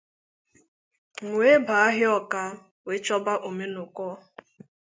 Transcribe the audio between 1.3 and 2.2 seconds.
wee bàá ahịa